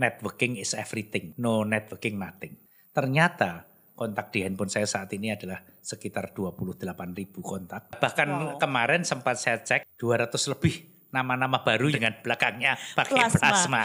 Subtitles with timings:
[0.00, 2.56] networking is everything, no networking nothing.
[2.96, 8.00] Ternyata kontak di handphone saya saat ini adalah sekitar 28 ribu kontak.
[8.00, 8.56] Bahkan wow.
[8.56, 13.40] kemarin sempat saya cek 200 lebih nama-nama baru dengan belakangnya pakai plasma.
[13.44, 13.82] plasma.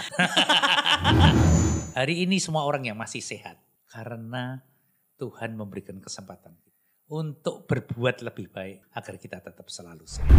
[1.99, 3.59] Hari ini semua orang yang masih sehat
[3.91, 4.63] karena
[5.19, 6.55] Tuhan memberikan kesempatan
[7.11, 10.31] untuk berbuat lebih baik agar kita tetap selalu sehat.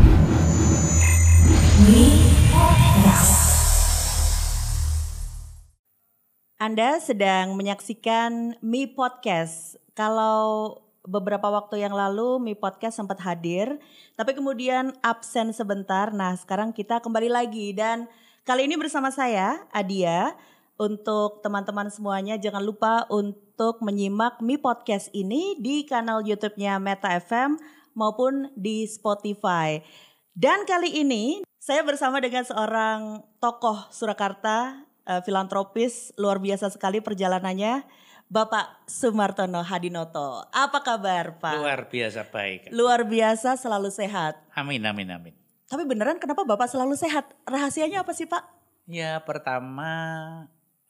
[6.56, 9.76] Anda sedang menyaksikan Mi Podcast.
[9.92, 13.76] Kalau beberapa waktu yang lalu Mi Podcast sempat hadir,
[14.16, 16.08] tapi kemudian absen sebentar.
[16.16, 18.08] Nah, sekarang kita kembali lagi dan
[18.48, 20.32] kali ini bersama saya Adia.
[20.80, 27.60] Untuk teman-teman semuanya jangan lupa untuk menyimak Mi Podcast ini di kanal YouTube-nya Meta FM
[27.92, 29.84] maupun di Spotify.
[30.32, 37.86] Dan kali ini saya bersama dengan seorang tokoh Surakarta uh, filantropis luar biasa sekali perjalanannya.
[38.26, 40.50] Bapak Sumartono Hadinoto.
[40.50, 41.62] Apa kabar Pak?
[41.62, 42.74] Luar biasa baik.
[42.74, 44.34] Luar biasa selalu sehat.
[44.50, 45.34] Amin, amin, amin.
[45.70, 47.30] Tapi beneran kenapa Bapak selalu sehat?
[47.46, 48.42] Rahasianya apa sih Pak?
[48.90, 49.94] Ya pertama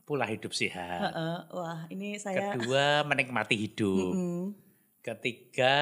[0.08, 1.12] pola hidup sehat.
[1.12, 1.38] Uh -uh.
[1.52, 2.56] Wah ini saya.
[2.56, 4.16] Kedua menikmati hidup.
[4.16, 4.42] Mm -hmm.
[5.04, 5.76] Ketiga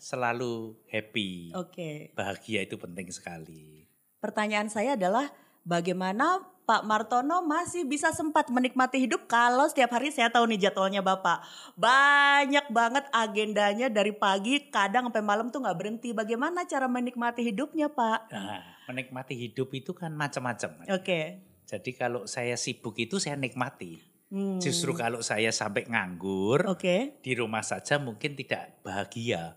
[0.00, 1.52] selalu happy.
[1.52, 1.76] Oke.
[1.76, 1.96] Okay.
[2.16, 3.84] Bahagia itu penting sekali.
[4.16, 5.28] Pertanyaan saya adalah
[5.62, 10.98] bagaimana Pak Martono masih bisa sempat menikmati hidup kalau setiap hari saya tahu nih jadwalnya
[10.98, 11.46] Bapak.
[11.78, 16.10] Banyak banget agendanya dari pagi kadang sampai malam tuh nggak berhenti.
[16.10, 18.34] Bagaimana cara menikmati hidupnya Pak?
[18.34, 20.90] Nah, menikmati hidup itu kan macam-macam.
[20.90, 21.06] Oke.
[21.06, 21.24] Okay.
[21.70, 24.02] Jadi kalau saya sibuk itu saya nikmati.
[24.34, 24.58] Hmm.
[24.58, 27.14] Justru kalau saya sampai nganggur okay.
[27.22, 29.54] di rumah saja mungkin tidak bahagia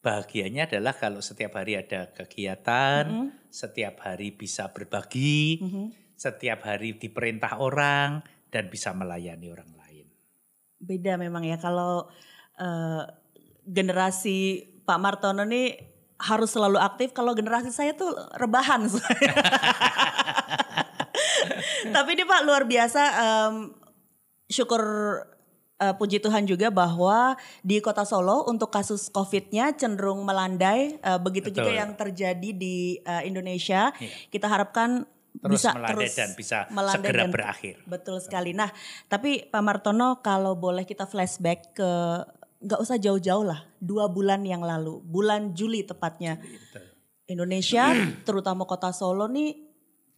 [0.00, 3.28] bahagianya adalah kalau setiap hari ada kegiatan, mm -hmm.
[3.52, 8.20] setiap hari bisa berbagi, mm -hmm setiap hari diperintah orang
[8.52, 10.04] dan bisa melayani orang lain.
[10.76, 12.12] Beda memang ya kalau
[12.60, 13.02] uh,
[13.64, 15.80] generasi Pak Martono nih
[16.20, 17.16] harus selalu aktif.
[17.16, 18.84] Kalau generasi saya tuh rebahan.
[21.96, 23.02] Tapi ini Pak luar biasa.
[23.16, 23.72] Um,
[24.44, 24.82] syukur
[25.80, 31.00] uh, puji Tuhan juga bahwa di Kota Solo untuk kasus COVID-nya cenderung melandai.
[31.00, 31.64] Uh, begitu Betul.
[31.64, 33.88] juga yang terjadi di uh, Indonesia.
[33.96, 34.28] Iya.
[34.28, 35.08] Kita harapkan
[35.38, 37.74] terus bisa melandai terus dan bisa segera dan, berakhir.
[37.86, 38.50] Betul sekali.
[38.50, 38.68] Nah,
[39.06, 41.90] tapi Pak Martono kalau boleh kita flashback ke
[42.60, 46.36] nggak usah jauh-jauh lah, dua bulan yang lalu, bulan Juli tepatnya.
[47.30, 47.94] Indonesia,
[48.26, 49.54] terutama kota Solo nih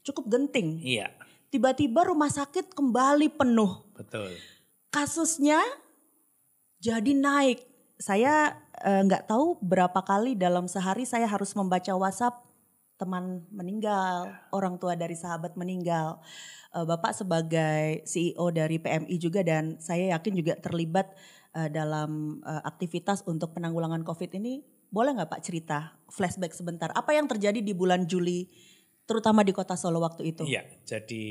[0.02, 0.80] cukup genting.
[0.82, 1.12] Iya.
[1.52, 3.92] Tiba-tiba rumah sakit kembali penuh.
[3.92, 4.32] Betul.
[4.88, 5.60] Kasusnya
[6.80, 7.60] jadi naik.
[8.00, 12.51] Saya eh, nggak eh, tahu berapa kali dalam sehari saya harus membaca WhatsApp
[13.02, 16.22] teman meninggal, orang tua dari sahabat meninggal.
[16.70, 21.10] Uh, Bapak sebagai CEO dari PMI juga dan saya yakin juga terlibat
[21.58, 24.62] uh, dalam uh, aktivitas untuk penanggulangan COVID ini.
[24.86, 26.94] Boleh nggak Pak cerita flashback sebentar?
[26.94, 28.46] Apa yang terjadi di bulan Juli,
[29.02, 30.46] terutama di Kota Solo waktu itu?
[30.46, 31.26] Iya, jadi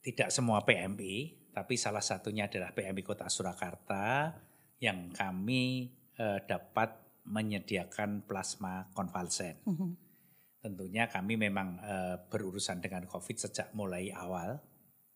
[0.00, 4.32] tidak semua PMI, tapi salah satunya adalah PMI Kota Surakarta
[4.80, 6.96] yang kami uh, dapat
[7.28, 9.60] menyediakan plasma konvalesen.
[9.68, 10.07] Mm -hmm
[10.58, 11.94] tentunya kami memang e,
[12.26, 14.58] berurusan dengan COVID sejak mulai awal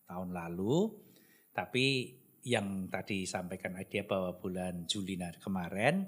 [0.07, 0.91] tahun lalu,
[1.51, 6.07] tapi yang tadi sampaikan idea bahwa bulan Juli kemarin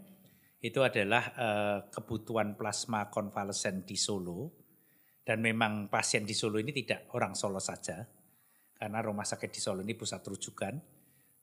[0.62, 1.48] itu adalah e,
[1.90, 4.64] kebutuhan plasma konvalesen di Solo
[5.24, 8.04] dan memang pasien di Solo ini tidak orang Solo saja
[8.74, 10.74] karena rumah sakit di Solo ini pusat rujukan.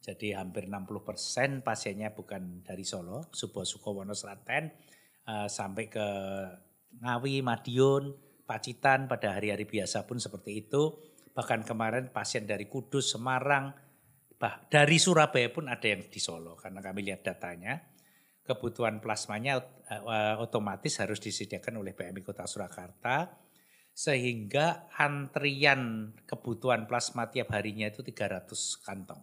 [0.01, 4.73] Jadi hampir 60 persen pasiennya bukan dari Solo, Subo Sukowono Selaten,
[5.29, 6.07] uh, sampai ke
[6.99, 8.11] Ngawi, Madiun,
[8.43, 10.99] Pacitan pada hari-hari biasa pun seperti itu.
[11.31, 13.71] Bahkan kemarin pasien dari Kudus, Semarang,
[14.35, 17.79] bah, dari Surabaya pun ada yang di Solo karena kami lihat datanya.
[18.41, 23.39] Kebutuhan plasmanya uh, otomatis harus disediakan oleh PMI Kota Surakarta
[23.91, 28.49] sehingga antrian kebutuhan plasma tiap harinya itu 300
[28.81, 29.21] kantong.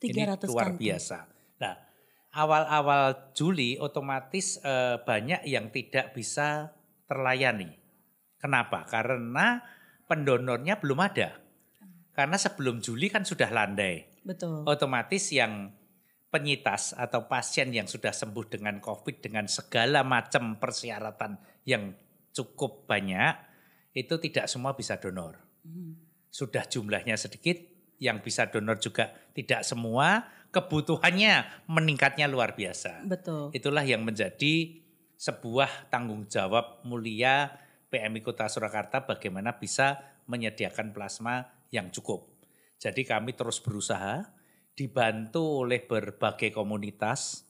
[0.00, 0.78] 300 Ini luar kantong.
[0.80, 1.18] biasa.
[1.60, 1.74] Nah,
[2.32, 6.75] awal-awal Juli otomatis uh, banyak yang tidak bisa
[7.06, 7.70] terlayani.
[8.36, 8.84] Kenapa?
[8.86, 9.62] Karena
[10.06, 11.38] pendonornya belum ada.
[12.12, 14.06] Karena sebelum Juli kan sudah landai.
[14.24, 14.64] Betul.
[14.66, 15.70] Otomatis yang
[16.30, 21.94] penyitas atau pasien yang sudah sembuh dengan COVID dengan segala macam persyaratan yang
[22.34, 23.34] cukup banyak
[23.96, 25.40] itu tidak semua bisa donor.
[25.64, 25.96] Hmm.
[26.28, 27.56] Sudah jumlahnya sedikit,
[27.96, 33.08] yang bisa donor juga tidak semua, kebutuhannya meningkatnya luar biasa.
[33.08, 33.52] Betul.
[33.56, 34.84] Itulah yang menjadi
[35.16, 37.56] sebuah tanggung jawab mulia
[37.88, 42.28] PMI Kota Surakarta bagaimana bisa menyediakan plasma yang cukup.
[42.76, 44.28] Jadi kami terus berusaha,
[44.76, 47.48] dibantu oleh berbagai komunitas.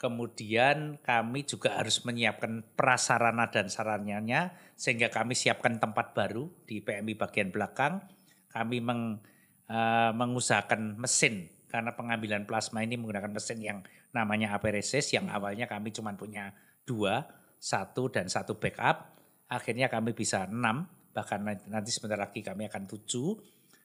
[0.00, 7.20] Kemudian kami juga harus menyiapkan prasarana dan sarannya sehingga kami siapkan tempat baru di PMI
[7.20, 8.00] bagian belakang.
[8.48, 9.20] Kami meng,
[9.68, 13.78] uh, mengusahakan mesin karena pengambilan plasma ini menggunakan mesin yang
[14.10, 16.50] namanya aperesis yang awalnya kami cuma punya
[16.86, 17.26] dua,
[17.60, 19.16] satu dan satu backup.
[19.50, 23.36] Akhirnya kami bisa enam, bahkan nanti sebentar lagi kami akan tujuh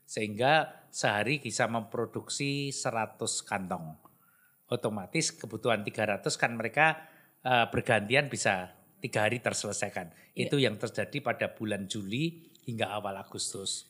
[0.06, 3.18] sehingga sehari bisa memproduksi 100
[3.50, 3.98] kantong.
[4.70, 7.10] Otomatis kebutuhan 300 kan mereka
[7.42, 10.14] uh, bergantian bisa tiga hari terselesaikan.
[10.38, 10.46] Ya.
[10.46, 13.90] Itu yang terjadi pada bulan Juli hingga awal Agustus.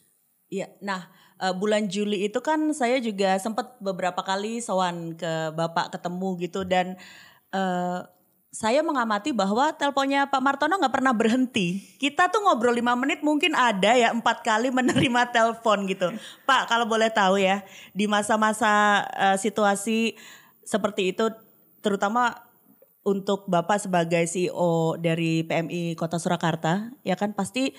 [0.51, 1.09] Iya, nah
[1.39, 6.61] uh, bulan Juli itu kan saya juga sempat beberapa kali sowan ke Bapak ketemu gitu
[6.67, 6.95] dan
[7.51, 8.05] uh,
[8.55, 11.83] saya mengamati bahwa teleponnya Pak Martono nggak pernah berhenti.
[11.99, 16.15] Kita tuh ngobrol lima menit mungkin ada ya empat kali menerima telepon gitu.
[16.47, 20.15] Pak kalau boleh tahu ya di masa-masa uh, situasi
[20.63, 21.27] seperti itu
[21.83, 22.47] terutama
[23.03, 27.75] untuk Bapak sebagai CEO dari PMI Kota Surakarta ya kan pasti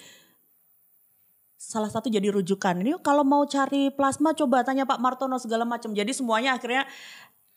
[1.56, 2.84] salah satu jadi rujukan.
[2.84, 5.96] Ini kalau mau cari plasma coba tanya Pak Martono segala macam.
[5.96, 6.84] Jadi semuanya akhirnya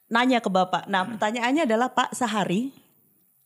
[0.07, 0.87] nanya ke Bapak.
[0.87, 2.88] Nah, pertanyaannya adalah Pak sehari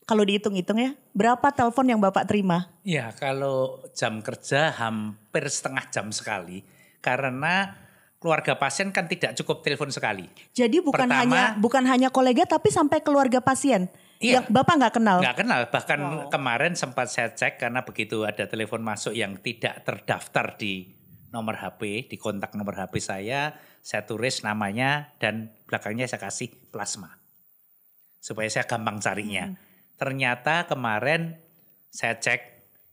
[0.04, 2.68] kalau dihitung-hitung ya, berapa telepon yang Bapak terima?
[2.84, 6.60] Ya, kalau jam kerja hampir setengah jam sekali.
[7.00, 7.72] Karena
[8.20, 10.28] keluarga pasien kan tidak cukup telepon sekali.
[10.52, 13.88] Jadi bukan Pertama, hanya bukan hanya kolega tapi sampai keluarga pasien.
[14.20, 15.18] Iya, yang Bapak nggak kenal?
[15.20, 15.60] Nggak kenal.
[15.68, 16.28] Bahkan wow.
[16.32, 20.88] kemarin sempat saya cek karena begitu ada telepon masuk yang tidak terdaftar di
[21.32, 27.20] nomor HP, di kontak nomor HP saya, saya tulis namanya dan belakangnya saya kasih plasma.
[28.24, 29.48] Supaya saya gampang carinya.
[29.48, 31.38] Hmm ternyata kemarin
[31.94, 32.40] saya cek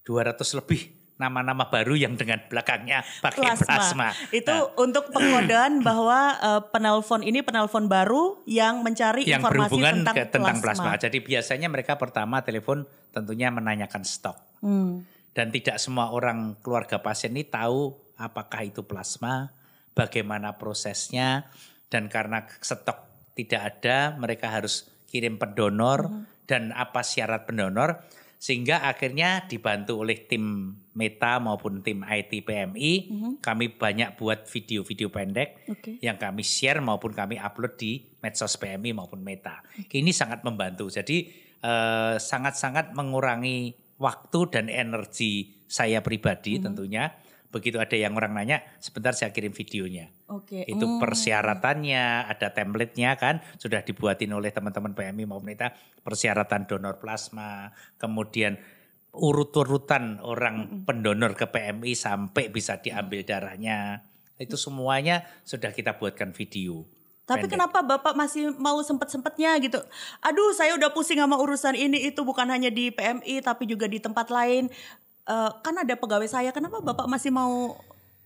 [0.06, 3.70] 200 lebih nama-nama baru yang dengan belakangnya pakai plasma.
[3.70, 4.10] plasma.
[4.34, 4.74] Itu nah.
[4.82, 10.24] untuk pengkodean bahwa uh, penelpon ini penelpon baru yang mencari yang informasi berhubungan tentang, ke,
[10.34, 10.98] tentang plasma.
[10.98, 11.02] plasma.
[11.06, 14.38] Jadi biasanya mereka pertama telepon tentunya menanyakan stok.
[14.66, 15.06] Hmm.
[15.32, 19.54] Dan tidak semua orang keluarga pasien ini tahu apakah itu plasma,
[19.94, 21.46] bagaimana prosesnya,
[21.94, 26.10] dan karena stok tidak ada, mereka harus kirim pendonor.
[26.10, 28.02] Hmm dan apa syarat pendonor
[28.42, 33.34] sehingga akhirnya dibantu oleh tim Meta maupun tim IT PMI mm -hmm.
[33.38, 36.02] kami banyak buat video-video pendek okay.
[36.02, 39.62] yang kami share maupun kami upload di medsos PMI maupun Meta.
[39.78, 40.02] Okay.
[40.02, 40.90] Ini sangat membantu.
[40.90, 41.30] Jadi
[41.62, 46.66] eh, sangat-sangat mengurangi waktu dan energi saya pribadi mm -hmm.
[46.66, 47.04] tentunya
[47.52, 50.10] begitu ada yang orang nanya, sebentar saya kirim videonya.
[50.32, 50.64] Oke.
[50.64, 50.72] Okay.
[50.72, 50.98] Itu mm.
[51.04, 58.56] persyaratannya, ada template-nya kan, sudah dibuatin oleh teman-teman PMI maupun kita persyaratan donor plasma, kemudian
[59.12, 60.88] urut-urutan orang mm.
[60.88, 64.08] pendonor ke PMI sampai bisa diambil darahnya.
[64.40, 66.88] Itu semuanya sudah kita buatkan video.
[67.32, 67.54] Tapi pendek.
[67.56, 69.80] kenapa Bapak masih mau sempet-sempetnya gitu?
[70.20, 74.04] Aduh, saya udah pusing sama urusan ini itu bukan hanya di PMI tapi juga di
[74.04, 74.68] tempat lain
[75.32, 77.80] uh, kan ada pegawai saya, kenapa Bapak masih mau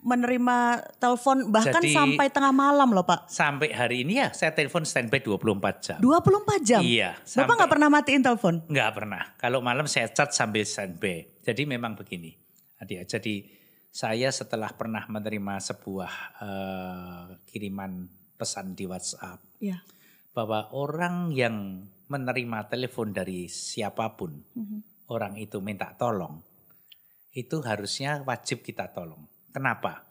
[0.06, 3.25] menerima telepon bahkan Jadi, sampai tengah malam loh Pak?
[3.25, 5.98] Sampai hari ini ya saya telepon standby 24 jam.
[5.98, 6.81] 24 jam?
[6.86, 7.18] Iya.
[7.18, 8.62] Bapak nggak pernah matiin telepon?
[8.69, 9.24] Nggak pernah.
[9.42, 11.42] Kalau malam saya chat sambil standby.
[11.42, 12.38] Jadi memang begini.
[12.86, 13.50] Jadi
[13.90, 18.06] saya setelah pernah menerima sebuah uh, kiriman
[18.38, 19.42] pesan di WhatsApp.
[19.57, 19.81] Ya.
[20.38, 21.81] Bahwa orang yang
[22.14, 24.80] menerima telepon dari siapa pun, mm -hmm.
[25.09, 26.44] orang itu minta tolong
[27.35, 29.27] itu harusnya wajib kita tolong.
[29.51, 30.07] Kenapa?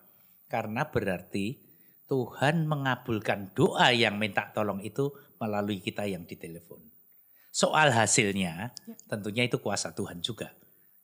[0.53, 1.57] Karena berarti
[2.05, 5.09] Tuhan mengabulkan doa yang minta tolong itu
[5.41, 6.85] melalui kita yang ditelepon.
[7.49, 8.95] Soal hasilnya ya.
[9.09, 10.53] tentunya itu kuasa Tuhan juga.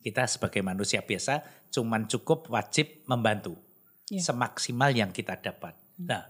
[0.00, 1.40] Kita sebagai manusia biasa
[1.72, 3.56] cuman cukup wajib membantu
[4.12, 4.20] ya.
[4.20, 5.72] semaksimal yang kita dapat.
[5.96, 6.04] Hmm.
[6.04, 6.24] Nah,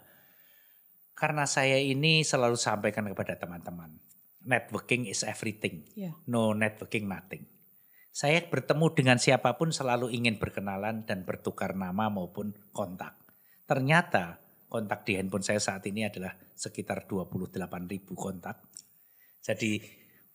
[1.18, 3.90] karena saya ini selalu sampaikan kepada teman-teman,
[4.46, 5.82] networking is everything.
[5.98, 6.14] Ya.
[6.30, 7.44] No networking nothing.
[8.10, 13.14] Saya bertemu dengan siapa pun selalu ingin berkenalan dan bertukar nama maupun kontak.
[13.64, 17.54] Ternyata kontak di handphone saya saat ini adalah sekitar 28
[17.86, 18.58] ribu kontak.
[19.40, 19.78] Jadi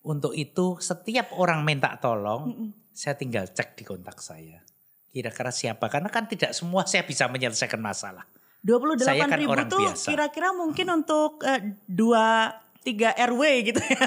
[0.08, 2.70] untuk itu setiap orang minta tolong, mm -mm.
[2.96, 4.64] saya tinggal cek di kontak saya.
[5.12, 5.88] Kira-kira siapa?
[5.88, 8.28] Karena kan tidak semua saya bisa menyelesaikan masalah.
[8.66, 10.98] 28 saya kan ribu orang tuh kira-kira mungkin hmm.
[10.98, 12.50] untuk uh, dua
[12.86, 13.42] tiga RW
[13.74, 14.06] gitu ya.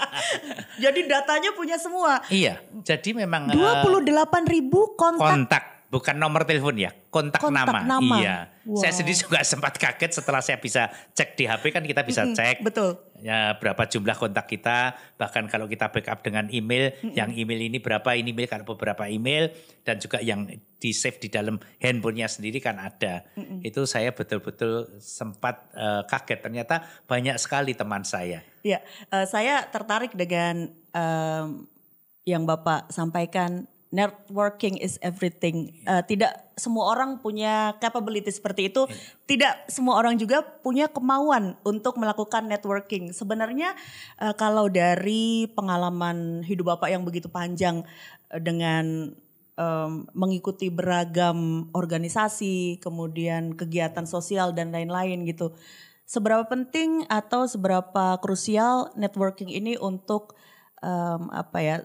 [0.84, 2.20] jadi datanya punya semua.
[2.28, 5.24] Iya, jadi memang 28 uh, ribu kontak.
[5.24, 7.80] Kontak bukan nomor telepon ya, kontak, Kontak nama.
[7.98, 8.16] nama.
[8.18, 8.36] Iya.
[8.76, 8.98] Saya Wow.
[8.98, 12.98] sendiri juga sempat kaget setelah saya bisa cek di HP kan kita bisa cek Betul.
[13.22, 18.12] ya berapa jumlah kontak kita, bahkan kalau kita backup dengan email, yang email ini berapa,
[18.12, 19.54] ini email kalau beberapa email
[19.86, 23.22] dan juga yang di save di dalam handphonenya sendiri kan ada.
[23.62, 26.74] Itu saya betul-betul sempat eh, kaget ternyata
[27.06, 28.42] banyak sekali teman saya.
[28.60, 31.70] Ya, eh, saya tertarik dengan em,
[32.26, 33.70] yang Bapak sampaikan.
[33.94, 35.70] Networking is everything.
[35.86, 38.82] Eh, tidak semua orang punya capability seperti itu.
[39.30, 43.14] Tidak semua orang juga punya kemauan untuk melakukan networking.
[43.14, 43.78] Sebenarnya
[44.18, 47.86] eh, kalau dari pengalaman hidup Bapak yang begitu panjang
[48.34, 49.14] eh, dengan
[49.54, 55.54] em, mengikuti beragam organisasi, kemudian kegiatan sosial dan lain-lain gitu.
[56.06, 60.34] Seberapa penting atau seberapa krusial networking ini untuk
[60.82, 61.76] em, apa ya?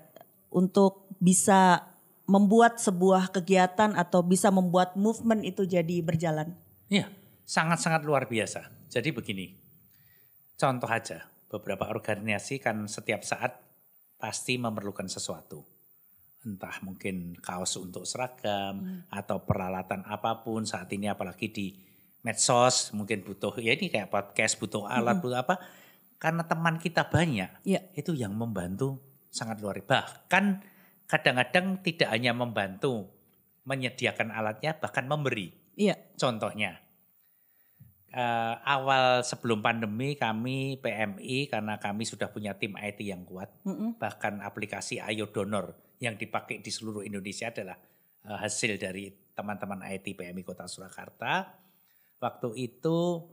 [0.51, 1.90] Untuk bisa
[2.29, 6.53] membuat sebuah kegiatan atau bisa membuat movement itu jadi berjalan.
[6.87, 7.09] Iya,
[7.43, 8.69] sangat-sangat luar biasa.
[8.91, 9.55] Jadi begini,
[10.55, 13.59] contoh aja, beberapa organisasi kan setiap saat
[14.21, 15.65] pasti memerlukan sesuatu.
[16.41, 21.67] Entah mungkin kaos untuk seragam atau peralatan apa pun saat ini apalagi di
[22.21, 25.57] medsos mungkin butuh ya ini kayak podcast butuh alat butuh apa
[26.21, 27.81] karena teman kita banyak Iya.
[27.97, 29.01] itu yang membantu
[29.33, 30.29] sangat luar biasa.
[30.29, 30.45] Bahkan
[31.12, 33.12] kadang-kadang tidak hanya membantu
[33.68, 35.51] menyediakan alatnya bahkan memberi.
[35.75, 36.00] Iya.
[36.15, 36.80] Contohnya,
[38.15, 44.00] eh, awal sebelum pandemi kami PMI karena kami sudah punya tim IT yang kuat, Mm-mm.
[44.00, 47.75] bahkan aplikasi Ayo Donor yang dipakai di seluruh Indonesia adalah
[48.24, 51.60] eh, hasil dari teman-teman IT PMI Kota Surakarta.
[52.24, 53.27] Waktu itu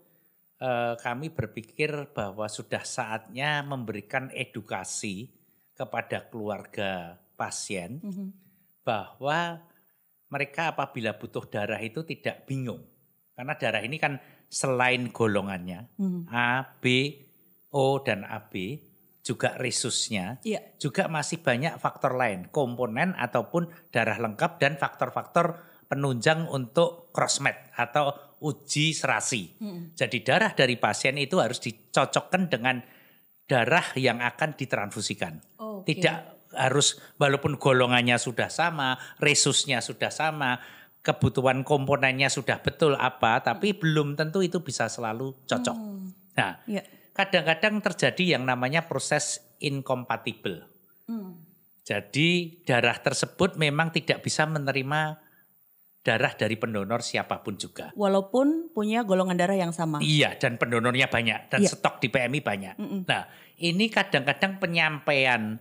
[0.58, 5.30] eh, kami berpikir bahwa sudah saatnya memberikan edukasi
[5.78, 8.34] kepada keluarga pasien Mhm.
[8.82, 9.62] bahwa
[10.28, 12.82] mereka apabila butuh darah itu tidak bingung.
[13.32, 14.18] Karena darah ini kan
[14.50, 16.20] selain golongannya Mhm.
[16.28, 17.14] A, B,
[17.70, 18.82] O dan AB
[19.22, 20.74] juga resusnya Iya.
[20.80, 28.12] juga masih banyak faktor lain, komponen ataupun darah lengkap dan faktor-faktor penunjang untuk crossmatch atau
[28.40, 29.56] uji serasi.
[29.60, 29.96] Mhm.
[29.96, 32.80] Jadi darah dari pasien itu harus dicocokkan dengan
[33.48, 35.40] darah yang akan ditransfusikan.
[35.60, 35.96] Oke.
[35.96, 40.58] Tidak harus walaupun golongannya sudah sama, resusnya sudah sama,
[41.00, 45.76] kebutuhan komponennya sudah betul apa, tapi belum tentu itu bisa selalu cocok.
[45.78, 46.10] Hmm.
[46.34, 46.82] Nah, Iya.
[47.14, 50.66] kadang-kadang terjadi yang namanya proses incompatible.
[51.06, 51.38] Hmm.
[51.86, 55.16] Jadi darah tersebut memang tidak bisa menerima
[56.04, 57.92] darah dari pendonor siapa pun juga.
[57.96, 60.00] Walaupun punya golongan darah yang sama.
[60.00, 61.72] Iya, dan pendonornya banyak dan Iya.
[61.72, 62.74] stok di PMI banyak.
[62.76, 63.00] Mm-mm.
[63.08, 63.28] Nah,
[63.60, 65.56] ini kadang-kadang penyampaian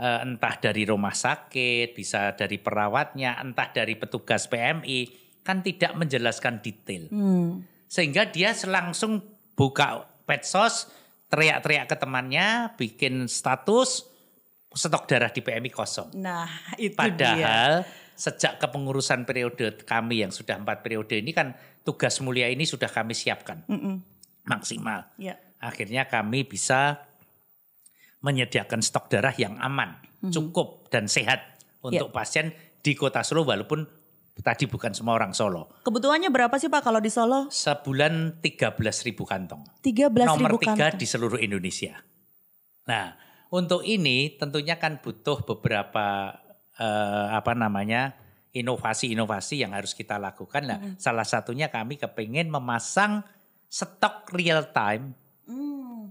[0.00, 5.12] entah dari rumah sakit, bisa dari perawatnya, entah dari petugas PMI
[5.44, 7.12] kan tidak menjelaskan detail.
[7.12, 7.60] Hmm.
[7.84, 9.20] Sehingga dia langsung
[9.52, 10.88] buka medsos,
[11.28, 14.08] teriak-teriak ke temannya, bikin status
[14.70, 16.14] stok darah di PMI kosong.
[16.14, 16.46] Nah,
[16.78, 16.96] itu dia.
[16.96, 17.72] Padahal
[18.14, 23.16] sejak kepengurusan periode kami yang sudah empat periode ini kan tugas mulia ini sudah kami
[23.16, 23.96] siapkan Mm-mm.
[24.44, 25.08] maksimal.
[25.16, 25.40] Ya.
[25.56, 27.00] Akhirnya kami bisa
[28.20, 29.96] menyediakan stok darah yang aman,
[30.28, 33.84] cukup dan sehat untuk pasien di kota Solo walaupun
[34.40, 35.68] tadi bukan semua orang Solo.
[35.84, 37.48] Kebutuhannya berapa sih Pak kalau di Solo?
[37.52, 39.62] Sebulan 13.000 kantong.
[39.84, 42.00] 13 Nomor ribu tiga di seluruh Indonesia.
[42.88, 43.16] Nah,
[43.52, 46.36] untuk ini tentunya kan butuh beberapa
[46.80, 48.16] eh, apa namanya
[48.50, 50.62] inovasi-inovasi yang harus kita lakukan.
[50.66, 53.22] Nah, salah satunya kami kepingin memasang
[53.70, 55.19] stok real time Hmm.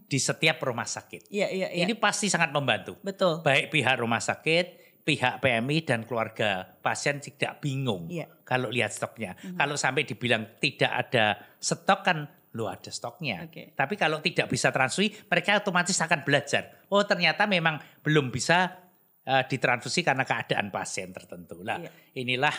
[0.09, 1.29] Di setiap rumah sakit.
[1.29, 1.85] Iya, iya, iya.
[1.85, 2.97] Ini pasti sangat membantu.
[3.05, 3.45] Betul.
[3.45, 4.65] Baik pihak rumah sakit,
[5.05, 8.25] pihak PMI dan keluarga pasien tidak bingung Iya.
[8.41, 9.37] kalau lihat stoknya.
[9.53, 12.17] Kalau sampai dibilang tidak ada stok kan
[12.57, 13.45] lo ada stoknya.
[13.45, 13.77] Oke.
[13.77, 16.89] Tapi kalau tidak bisa transfusi, mereka otomatis akan belajar.
[16.89, 18.89] Oh ternyata memang belum bisa
[19.21, 21.61] eh, ditransfusi karena keadaan pasien tertentu.
[21.61, 21.91] Lah Iya.
[22.17, 22.55] inilah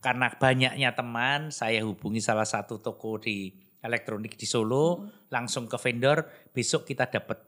[0.00, 3.52] karena banyaknya teman, saya hubungi salah satu toko di
[3.84, 7.44] elektronik di Solo, langsung ke vendor, besok kita dapat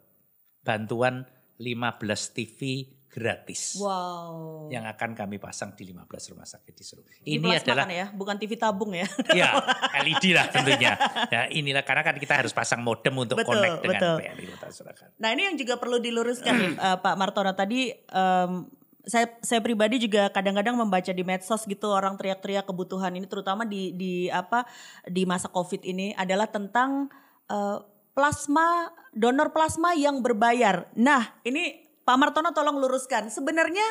[0.61, 1.25] bantuan
[1.57, 2.61] 15 TV
[3.07, 4.69] gratis Wow.
[4.69, 7.09] yang akan kami pasang di 15 rumah sakit di Solo.
[7.25, 9.09] Ini adalah kan ya, bukan TV tabung ya.
[9.33, 9.57] ya
[10.05, 10.93] LED lah tentunya.
[11.33, 14.16] Nah, inilah karena kan kita harus pasang modem untuk Betul, connect dengan betul.
[14.52, 15.16] Kota Surakarta.
[15.16, 16.55] Nah ini yang juga perlu diluruskan
[16.93, 17.88] eh, Pak Martono tadi.
[17.88, 18.52] em,
[19.06, 23.94] saya saya pribadi juga kadang-kadang membaca di medsos gitu orang teriak-teriak kebutuhan ini terutama di
[23.94, 24.66] di apa
[25.06, 27.06] di masa covid ini adalah tentang
[27.46, 27.78] eh,
[28.12, 30.90] plasma donor plasma yang berbayar.
[30.98, 33.84] Nah ini Pak Martono tolong luruskan sebenarnya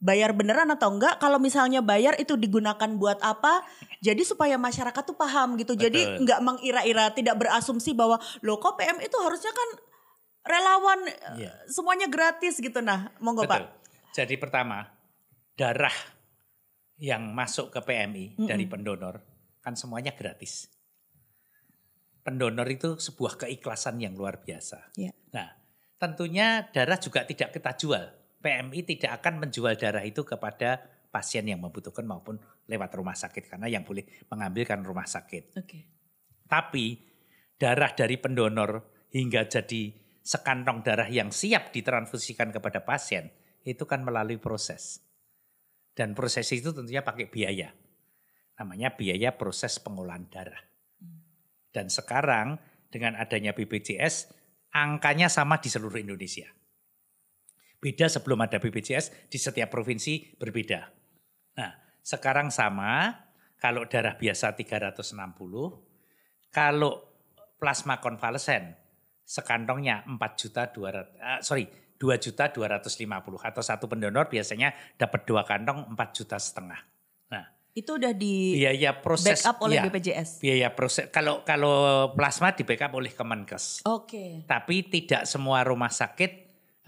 [0.00, 1.20] bayar beneran atau enggak?
[1.20, 3.60] Kalau misalnya bayar itu digunakan buat apa?
[4.00, 5.76] Jadi supaya masyarakat tuh paham gitu.
[5.76, 6.18] Jadi Betul.
[6.24, 9.68] enggak mengira-ira, tidak berasumsi bahwa loh kok PM itu harusnya kan
[10.40, 11.52] relawan eh, Iya.
[11.68, 12.80] semuanya gratis gitu.
[12.80, 13.68] Nah, monggo Betul.
[13.68, 13.79] Pak.
[14.10, 14.82] Jadi pertama,
[15.54, 15.94] darah
[17.00, 19.22] yang masuk ke PMI dari pendonor
[19.60, 20.68] kan semuanya gratis.
[22.20, 24.92] Pendonor itu sebuah keikhlasan yang luar biasa.
[24.96, 25.12] Iya.
[25.32, 25.48] Nah,
[25.96, 28.04] tentunya darah juga tidak kita jual.
[28.40, 33.66] PMI tidak akan menjual darah itu kepada pasien yang membutuhkan maupun lewat rumah sakit karena
[33.68, 35.56] yang boleh mengambil kan rumah sakit.
[35.56, 35.78] Oke.
[36.44, 37.00] Tapi
[37.56, 43.28] darah dari pendonor hingga jadi sekantong darah yang siap ditransfusikan kepada pasien
[43.64, 45.04] itu kan melalui proses.
[45.92, 47.74] Dan proses itu tentunya pakai biaya.
[48.60, 50.62] Namanya biaya proses pengolahan darah.
[51.70, 52.58] Dan sekarang
[52.90, 54.32] dengan adanya BPJS
[54.74, 56.48] angkanya sama di seluruh Indonesia.
[57.80, 60.80] Beda sebelum ada BPJS di setiap provinsi berbeda.
[61.56, 61.72] Nah,
[62.04, 63.14] sekarang sama
[63.56, 65.16] kalau darah biasa 360,
[66.52, 66.92] kalau
[67.56, 68.76] plasma konvalesen
[69.24, 71.68] sekantongnya 4 juta 200 ah, sorry
[72.00, 73.04] 2 juta 250
[73.44, 76.80] atau satu pendonor biasanya dapat dua kantong 4 juta setengah.
[77.28, 77.44] Nah,
[77.76, 80.40] Itu udah di biaya proses backup oleh ya, BPJS.
[80.40, 83.84] biaya proses kalau kalau plasma di backup oleh Kemenkes.
[83.84, 84.48] Oke.
[84.48, 86.32] Tapi tidak semua rumah sakit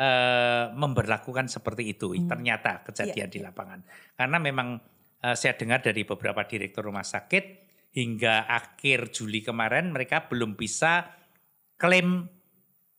[0.01, 2.17] eh, memberlakukan seperti itu.
[2.25, 3.85] Ternyata kejadian di lapangan.
[4.17, 4.81] Karena memang
[5.21, 7.45] eh, saya dengar dari beberapa direktur rumah sakit
[7.93, 11.05] hingga akhir Juli kemarin mereka belum bisa
[11.77, 12.25] klaim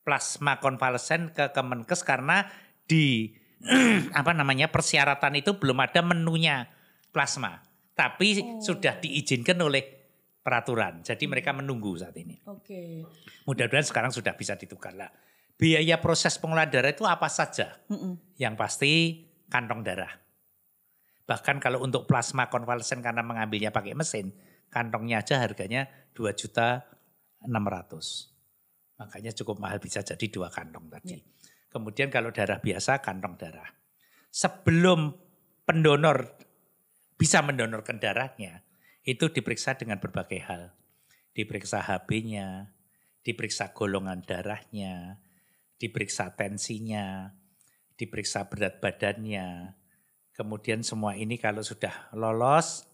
[0.03, 2.47] plasma konvalesen ke Kemenkes karena
[2.83, 3.31] di
[4.19, 6.67] apa namanya persyaratan itu belum ada menunya
[7.15, 7.63] plasma.
[7.93, 10.03] Tapi sudah diizinkan oleh
[10.43, 11.05] peraturan.
[11.05, 12.35] Jadi mereka menunggu saat ini.
[12.49, 13.05] Oke.
[13.47, 15.07] Mudah-mudahan sekarang sudah bisa ditukar lah.
[15.55, 17.79] Biaya proses pengolahan darah itu apa saja?
[17.87, 18.35] Mm-mm.
[18.35, 18.91] Yang pasti
[19.47, 20.11] kantong darah.
[21.23, 24.35] Bahkan kalau untuk plasma konvalesen karena mengambilnya pakai mesin,
[24.67, 26.83] kantongnya aja harganya 2 juta
[27.45, 28.32] 600.
[29.03, 31.19] Makanya cukup mahal bisa jadi dua kantong tadi.
[31.67, 33.67] Kemudian kalau darah biasa kantong darah.
[34.31, 35.11] Sebelum
[35.67, 36.39] pendonor
[37.19, 38.63] bisa mendonorkan darahnya,
[39.03, 40.71] itu diperiksa dengan berbagai hal.
[41.35, 42.71] Diperiksa HB-nya,
[43.25, 45.19] diperiksa golongan darahnya,
[45.75, 47.35] diperiksa tensinya,
[47.99, 49.75] diperiksa berat badannya.
[50.31, 52.87] Kemudian semua ini kalau sudah lolos,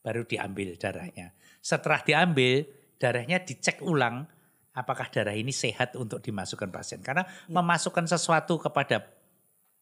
[0.00, 1.36] baru diambil darahnya.
[1.60, 2.64] Setelah diambil,
[2.96, 4.26] darahnya dicek ulang
[4.74, 7.00] apakah darah ini sehat untuk dimasukkan pasien.
[7.02, 9.02] Karena memasukkan sesuatu kepada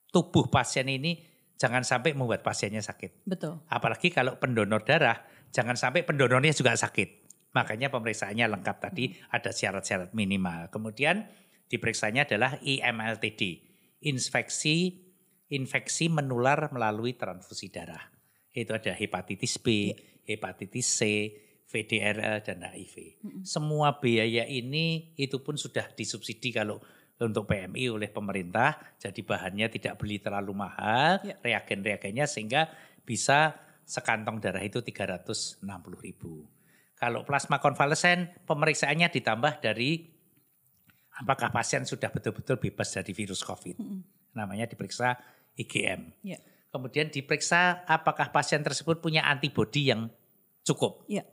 [0.09, 1.21] tubuh pasien ini
[1.59, 3.29] jangan sampai membuat pasiennya sakit.
[3.29, 3.61] Betul.
[3.69, 5.21] Apalagi kalau pendonor darah,
[5.53, 7.29] jangan sampai pendonornya juga sakit.
[7.53, 10.69] Makanya pemeriksaannya lengkap tadi ada syarat-syarat minimal.
[10.69, 11.27] Kemudian
[11.69, 13.65] diperiksanya adalah IMLTD,
[14.05, 15.09] infeksi
[15.49, 18.13] infeksi menular melalui transfusi darah.
[18.53, 19.97] Itu ada hepatitis B,
[20.29, 21.01] hepatitis C,
[21.69, 23.21] VDRL dan HIV.
[23.45, 26.81] Semua biaya ini itu pun sudah disubsidi kalau
[27.21, 28.97] untuk PMI oleh pemerintah.
[28.97, 31.37] Jadi bahannya tidak beli terlalu mahal, Ya.
[31.45, 32.73] reagen-reagennya sehingga
[33.05, 35.61] bisa sekantong darah itu 360
[36.01, 36.49] ribu.
[36.97, 40.09] Kalau plasma konvalesen pemeriksaannya ditambah dari
[41.21, 43.77] apakah pasien sudah betul-betul bebas dari virus COVID.
[44.35, 45.19] Namanya diperiksa
[45.59, 46.15] IgM.
[46.23, 46.39] Ya.
[46.69, 50.11] Kemudian diperiksa apakah pasien tersebut punya antibodi yang
[50.63, 51.07] cukup.
[51.09, 51.25] Ya.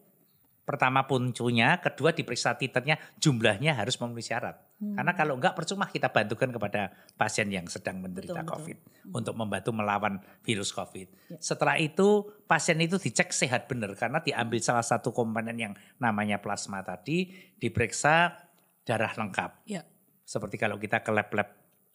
[0.65, 4.58] Pertama puncunya, kedua diperiksa titernya, jumlahnya harus memenuhi syarat.
[4.75, 8.54] Karena kalau enggak percuma kita bantukan kepada pasien yang sedang menderita Betul, betul.
[8.60, 8.78] COVID
[9.15, 11.08] untuk membantu melawan virus COVID.
[11.32, 11.38] Ya.
[11.39, 16.82] Setelah itu pasien itu dicek sehat benar karena diambil salah satu komponen yang namanya plasma
[16.82, 18.36] tadi, diperiksa
[18.84, 19.69] darah lengkap.
[19.69, 19.88] Ya.
[20.25, 21.49] Seperti kalau kita ke lab-lab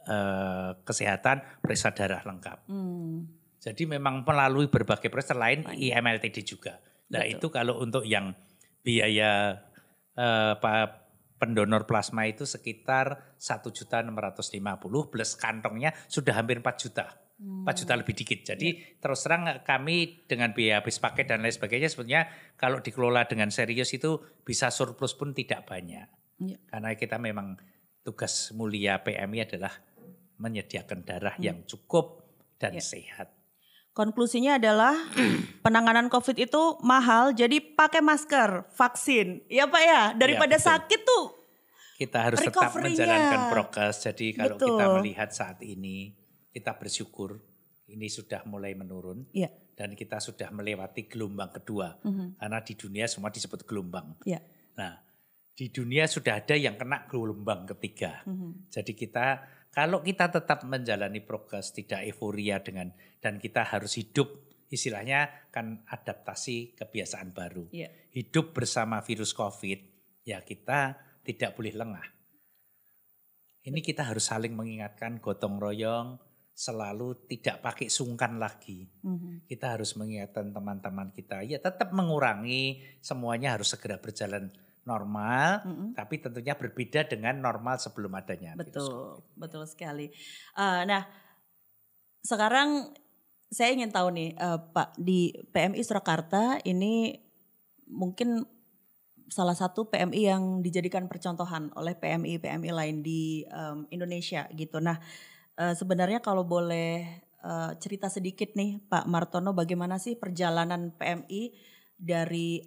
[0.07, 2.71] eh, kesehatan, periksa darah lengkap.
[2.71, 3.29] Hmm.
[3.61, 6.81] Jadi memang melalui berbagai proses lain IMLTD juga.
[7.13, 7.35] Nah Betul.
[7.37, 8.33] itu kalau untuk yang
[8.81, 9.61] biaya
[10.17, 10.93] eh, pa-
[11.41, 14.13] pendonor plasma itu sekitar 1.650
[15.09, 17.17] plus kantongnya sudah hampir 4 juta.
[17.41, 18.53] 4 juta lebih dikit.
[18.53, 22.29] Jadi terus terang kami dengan biaya habis paket dan lain sebagainya sebetulnya
[22.61, 26.05] kalau dikelola dengan serius itu bisa surplus pun tidak banyak.
[26.45, 26.61] Ya.
[26.69, 27.57] Karena kita memang
[28.05, 29.73] tugas mulia PMI adalah
[30.37, 32.29] menyediakan darah yang cukup
[32.61, 32.85] dan Ya.
[32.85, 33.33] sehat.
[33.91, 34.95] Konklusinya adalah
[35.67, 39.43] penanganan COVID itu mahal, jadi pakai masker, vaksin.
[39.51, 40.69] Ya Pak ya, daripada betul.
[40.71, 41.25] sakit tuh.
[42.01, 44.09] Kita harus tetap menjalankan prokes.
[44.09, 44.97] Jadi kalau kita Betul.
[45.05, 46.17] melihat saat ini,
[46.49, 47.37] kita bersyukur
[47.93, 49.53] ini sudah mulai menurun Ya.
[49.77, 52.01] dan kita sudah melewati gelombang kedua.
[52.41, 54.17] Karena di dunia semua disebut gelombang.
[54.25, 54.41] Ya.
[54.81, 54.97] Nah,
[55.53, 58.25] di dunia sudah ada yang kena gelombang ketiga.
[58.25, 58.73] Mhm.
[58.73, 62.91] Jadi kita kalau kita tetap menjalani progres tidak euforia dengan
[63.23, 67.71] dan kita harus hidup istilahnya kan adaptasi kebiasaan baru.
[67.71, 67.91] Iya.
[68.15, 69.79] Hidup bersama virus Covid
[70.27, 72.07] ya kita tidak boleh lengah.
[73.61, 76.19] Ini kita harus saling mengingatkan gotong royong
[76.61, 78.91] selalu tidak pakai sungkan lagi.
[79.07, 79.47] Mhm.
[79.47, 84.51] Kita harus mengingatkan teman-teman kita ya tetap mengurangi semuanya harus segera berjalan
[84.85, 85.87] normal Mhm.
[85.93, 89.01] tapi tentunya berbeda dengan normal sebelum adanya virus Betul,
[89.37, 90.07] betul sekali.
[90.57, 91.05] Eh, nah,
[92.21, 92.93] sekarang
[93.51, 97.19] saya ingin tahu nih, eh, Pak, di PMI Surakarta ini
[97.91, 98.47] mungkin
[99.31, 104.83] salah satu PMI yang dijadikan percontohan oleh PMI-PMI lain di em, Indonesia gitu.
[104.83, 104.99] Nah,
[105.55, 107.07] eh, sebenarnya kalau boleh
[107.41, 111.57] eh, cerita sedikit nih, Pak Martono, bagaimana sih perjalanan PMI
[111.97, 112.61] dari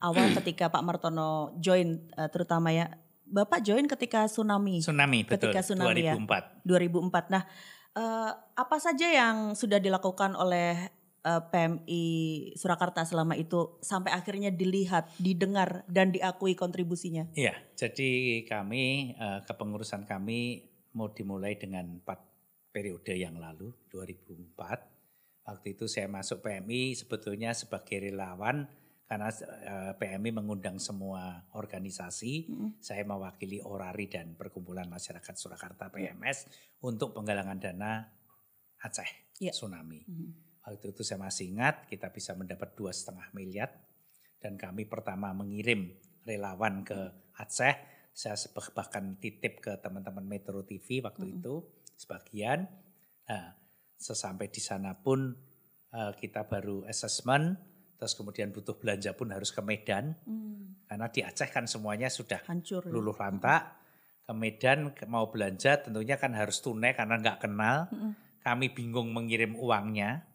[0.00, 2.92] awal ketika Pak Martono join, eh, terutama ya,
[3.26, 4.78] Bapak join ketika tsunami.
[4.78, 6.14] Tsunami betul Ketika tsunami ya.
[6.14, 6.62] 2004.
[6.62, 7.34] 2004.
[7.34, 7.42] Nah,
[7.98, 10.94] eh, apa saja yang sudah dilakukan oleh
[11.26, 12.04] eh, PMI
[12.54, 17.26] Surakarta selama itu sampai akhirnya dilihat, didengar dan diakui kontribusinya?
[17.34, 20.62] Iya, jadi kami eh, kepengurusan kami
[20.94, 22.22] mau dimulai dengan empat
[22.70, 25.50] periode yang lalu 2004.
[25.50, 28.70] Waktu itu saya masuk PMI sebetulnya sebagai relawan
[29.06, 32.50] karena eh, PMI mengundang semua organisasi.
[32.50, 32.70] Mm.
[32.82, 36.50] Saya mewakili Orari dan Perkumpulan Masyarakat Surakarta PMS
[36.82, 38.02] untuk penggalangan dana
[38.82, 39.52] Aceh Iya.
[39.54, 40.02] tsunami.
[40.04, 40.30] Mhm.
[40.66, 43.70] Waktu itu saya masih ingat kita bisa mendapat dua setengah miliar
[44.42, 45.94] dan kami pertama mengirim
[46.26, 46.98] relawan ke
[47.38, 47.76] Aceh.
[48.10, 48.34] Saya
[48.74, 51.38] bahkan titip ke teman-teman Metro TV waktu Mm-mm.
[51.38, 51.54] itu
[51.94, 52.66] sebagian.
[53.30, 53.54] Nah,
[53.94, 55.36] sesampai di sana pun
[55.94, 57.54] eh, kita baru assessment,
[57.96, 62.40] terus kemudian butuh belanja pun harus ke Medan Hmm, karena di Aceh kan semuanya sudah
[62.46, 62.84] hancur.
[62.84, 62.92] ya.
[62.92, 63.80] luluh lantak.
[64.26, 67.86] Ke Medan mau belanja tentunya kan harus tunai karena nggak kenal.
[67.94, 68.12] Mm-mm.
[68.42, 70.26] Kami bingung mengirim uangnya.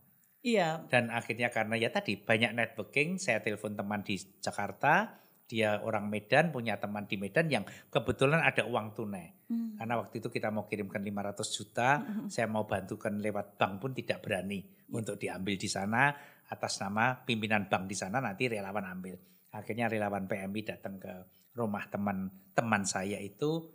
[0.42, 6.10] Iya, Dan akhirnya karena ya tadi banyak networking, saya telepon teman di Jakarta, dia orang
[6.10, 9.28] Medan, punya teman di Medan yang kebetulan ada uang tunai.
[9.52, 9.78] Hmm.
[9.78, 11.90] Karena waktu itu kita mau kirimkan 500 juta,
[12.26, 16.10] saya mau bantukan lewat bank pun tidak berani untuk diambil di sana
[16.52, 19.16] atas nama pimpinan bank di sana nanti relawan ambil.
[19.56, 21.14] Akhirnya relawan PMI datang ke
[21.56, 23.72] rumah teman-teman saya itu,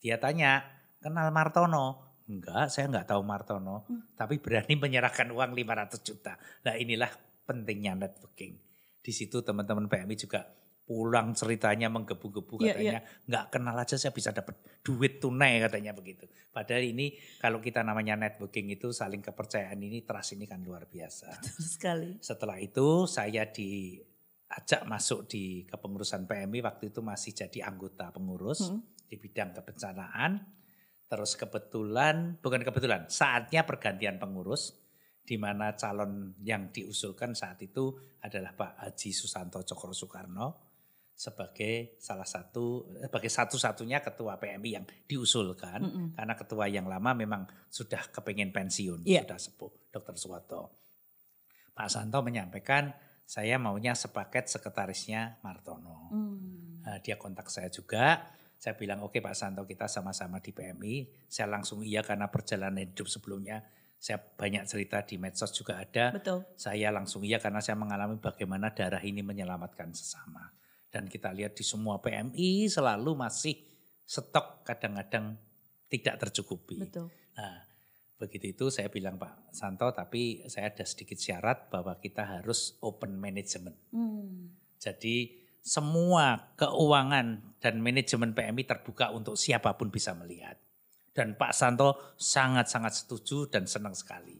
[0.00, 0.64] dia tanya,
[1.00, 2.16] kenal Martono?
[2.26, 3.86] Enggak, saya enggak tahu Martono,
[4.18, 6.34] tapi berani menyerahkan uang 500 juta.
[6.66, 7.12] Nah inilah
[7.46, 8.58] pentingnya networking.
[9.00, 10.42] Di situ teman-teman PMI juga
[10.86, 14.54] pulang ceritanya menggebu-gebu Iya, katanya nggak kenal aja saya bisa dapat
[14.86, 16.30] duit tunai katanya begitu.
[16.54, 17.10] Padahal ini
[17.42, 21.42] kalau kita namanya networking itu saling kepercayaan ini trust ini kan luar biasa.
[21.42, 22.10] betul sekali.
[22.22, 28.80] Setelah itu saya diajak masuk di kepengurusan PMI waktu itu masih jadi anggota pengurus Hmm.
[29.10, 30.38] di bidang kebencanaan.
[31.06, 34.74] Terus kebetulan, bukan kebetulan, saatnya pergantian pengurus
[35.22, 40.65] di mana calon yang diusulkan saat itu adalah Pak Haji Susanto Cokro Soekarno
[41.16, 46.06] sebagai salah satu sebagai satu-satunya ketua PMI yang diusulkan Mm-mm.
[46.12, 49.24] karena ketua yang lama memang sudah kepengen pensiun Iya.
[49.24, 50.14] sudah sepuh Dr.
[50.20, 50.76] Suwato.
[51.72, 52.92] Pak Santo menyampaikan
[53.24, 56.12] saya maunya sepaket sekretarisnya Martono.
[56.14, 56.84] Hmm.
[56.86, 58.22] Nah, dia kontak saya juga.
[58.56, 61.26] Saya bilang oke Pak Santo kita sama-sama di PMI.
[61.28, 63.64] Saya langsung iya karena perjalanan hidup sebelumnya
[63.98, 66.12] saya banyak cerita di medsos juga ada.
[66.14, 66.44] Betul.
[66.54, 70.52] Saya langsung iya karena saya mengalami bagaimana darah ini menyelamatkan sesama.
[70.90, 73.58] Dan kita lihat di semua PMI selalu masih
[74.06, 75.34] stok kadang-kadang
[75.90, 76.78] tidak tercukupi.
[76.78, 77.10] Betul.
[77.36, 77.66] Nah,
[78.16, 83.18] begitu itu saya bilang Pak Santo tapi saya ada sedikit syarat bahwa kita harus open
[83.18, 83.76] management.
[83.92, 84.56] Hmm.
[84.78, 90.54] Jadi semua keuangan dan manajemen PMI terbuka untuk siapa pun bisa melihat.
[91.10, 94.36] Dan Pak Santo sangat-sangat setuju dan senang sekali.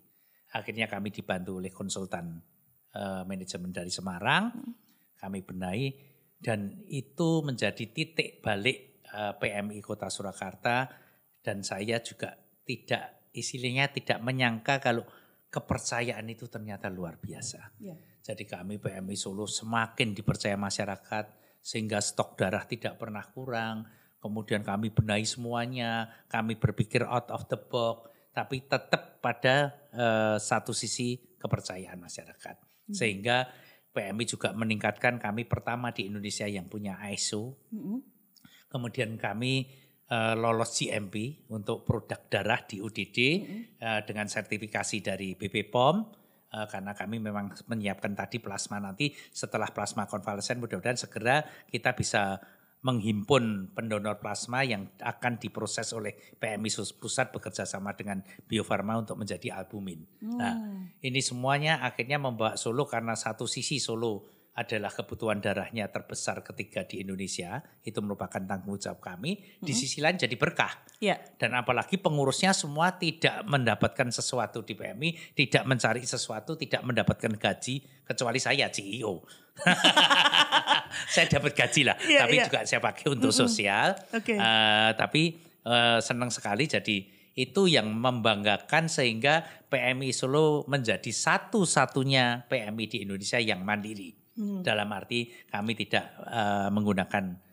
[0.54, 2.38] Akhirnya kami dibantu oleh konsultan
[2.94, 4.54] eh, manajemen dari Semarang.
[5.16, 5.88] Kami benahi
[6.36, 10.88] dan itu menjadi titik balik eh, PMI Kota Surakarta
[11.40, 15.04] dan saya juga tidak istilahnya tidak menyangka kalau
[15.46, 17.78] kepercayaan itu ternyata luar biasa.
[17.80, 17.96] Iya.
[18.20, 21.24] Jadi kami PMI Solo semakin dipercaya masyarakat
[21.62, 23.86] sehingga stok darah tidak pernah kurang.
[24.18, 30.74] Kemudian kami benahi semuanya, kami berpikir out of the box, tapi tetap pada eh, satu
[30.74, 32.56] sisi kepercayaan masyarakat.
[32.90, 33.46] Sehingga
[33.96, 37.56] PMI juga meningkatkan kami pertama di Indonesia yang punya ISO.
[37.72, 38.04] Mm-mm.
[38.68, 39.64] Kemudian kami
[40.12, 43.18] eh, lolos GMP untuk produk darah di UDD
[43.80, 45.96] eh, dengan sertifikasi dari BP POM
[46.52, 51.40] eh, karena kami memang menyiapkan tadi plasma nanti setelah plasma konvalesen mudah-mudahan segera
[51.72, 52.36] kita bisa
[52.86, 56.70] menghimpun pendonor plasma yang akan diproses oleh PMI
[57.02, 60.06] pusat bekerja sama dengan Bio Farma untuk menjadi albumin.
[60.22, 60.38] Hmm.
[60.38, 60.54] Nah,
[61.02, 67.04] ini semuanya akhirnya membawa Solo karena satu sisi Solo adalah kebutuhan darahnya terbesar ketika di
[67.04, 69.36] Indonesia, itu merupakan tanggung jawab kami.
[69.60, 69.80] Di hmm.
[69.84, 70.72] sisi lain jadi berkah.
[70.96, 71.20] Ya.
[71.36, 77.84] Dan apalagi pengurusnya semua tidak mendapatkan sesuatu di PMI, tidak mencari sesuatu, tidak mendapatkan gaji,
[78.08, 79.20] kecuali saya CEO.
[81.12, 82.44] saya dapat gaji lah, ya, tapi ya.
[82.48, 83.42] juga saya pakai untuk -hmm.
[83.44, 83.88] sosial.
[84.10, 84.36] Okay.
[84.36, 85.22] Uh, eh, tapi
[85.66, 93.36] uh, senang sekali jadi itu yang membanggakan sehingga PMI Solo menjadi satu-satunya PMI di Indonesia
[93.36, 94.16] yang mandiri.
[94.36, 94.64] Hmm.
[94.64, 97.44] Dalam arti kami tidak uh, menggunakan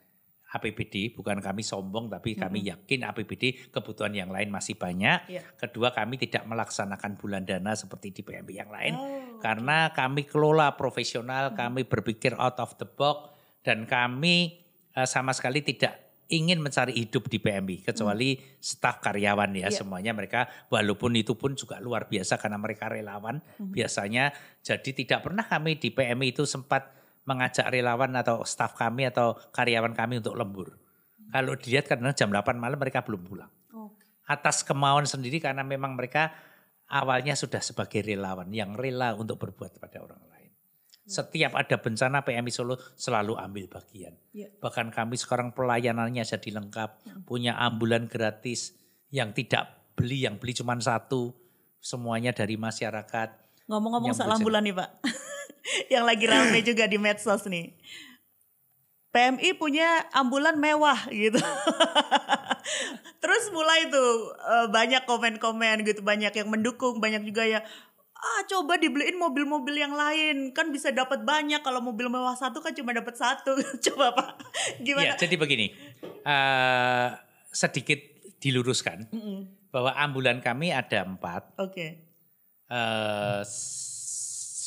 [0.54, 2.68] APBD, bukan kami sombong tapi kami hmm.
[2.70, 5.26] yakin APBD kebutuhan yang lain masih banyak.
[5.28, 5.44] Yeah.
[5.58, 10.78] Kedua kami tidak melaksanakan bulan dana seperti di PMB yang lain oh, karena kami kelola
[10.78, 11.58] profesional, hmm.
[11.58, 13.33] kami berpikir out of the box
[13.64, 14.60] dan kami
[14.94, 18.64] uh, sama sekali tidak ingin mencari hidup di PMI kecuali hmm.
[18.64, 19.72] staf karyawan ya yeah.
[19.72, 23.72] semuanya mereka walaupun itu pun juga luar biasa karena mereka relawan hmm.
[23.76, 24.32] biasanya
[24.64, 29.96] jadi tidak pernah kami di PMI itu sempat mengajak relawan atau staf kami atau karyawan
[29.96, 30.76] kami untuk lembur.
[30.76, 31.32] Hmm.
[31.32, 33.52] Kalau dilihat karena jam 8 malam mereka belum pulang.
[33.72, 34.08] Okay.
[34.28, 36.36] Atas kemauan sendiri karena memang mereka
[36.92, 40.33] awalnya sudah sebagai relawan yang rela untuk berbuat pada orang lain.
[41.04, 44.16] Setiap ada bencana PMI Solo selalu ambil bagian.
[44.32, 44.48] Ya.
[44.64, 47.14] Bahkan kami sekarang pelayanannya jadi lengkap, ya.
[47.28, 48.72] punya ambulan gratis
[49.12, 51.36] yang tidak beli, yang beli cuma satu,
[51.84, 53.30] semuanya dari masyarakat.
[53.68, 54.90] Ngomong-ngomong soal ambulan nih Pak,
[55.94, 57.76] yang lagi ramai juga di medsos nih.
[59.14, 61.38] PMI punya ambulan mewah gitu.
[63.22, 67.62] Terus mulai tuh eh, banyak komen-komen gitu, banyak yang mendukung, banyak juga ya
[68.24, 72.72] ah coba dibeliin mobil-mobil yang lain kan bisa dapat banyak kalau mobil mewah satu kan
[72.72, 73.60] cuma dapat satu
[73.92, 74.30] coba pak
[74.80, 75.14] gimana?
[75.14, 75.76] Ya jadi begini
[76.24, 77.20] uh,
[77.52, 78.00] sedikit
[78.40, 79.40] diluruskan mm -mm.
[79.76, 81.52] bahwa ambulan kami ada empat.
[81.60, 81.72] Oke.
[81.72, 81.90] Okay.
[82.72, 83.44] Uh,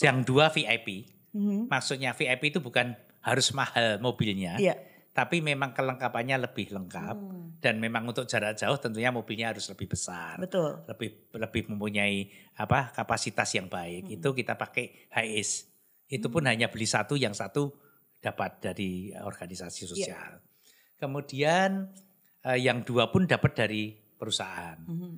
[0.05, 1.09] yang dua VIP.
[1.33, 1.61] Mm -hmm.
[1.73, 2.92] Maksudnya VIP itu bukan
[3.25, 4.61] harus mahal mobilnya.
[4.61, 7.64] Yeah tapi memang kelengkapannya lebih lengkap hmm.
[7.64, 10.37] dan memang untuk jarak jauh tentunya mobilnya harus lebih besar.
[10.37, 10.85] Betul.
[10.85, 12.29] Lebih lebih mempunyai
[12.61, 14.05] apa kapasitas yang baik.
[14.05, 14.16] Hmm.
[14.20, 15.72] Itu kita pakai HIS.
[16.12, 16.50] Itu pun hmm.
[16.52, 17.72] hanya beli satu yang satu
[18.20, 19.88] dapat dari organisasi iya.
[19.88, 20.31] sosial.
[20.37, 21.00] Yeah.
[21.00, 21.70] Kemudian
[22.44, 24.76] eh, yang dua pun dapat dari perusahaan.
[24.85, 25.16] Hmm.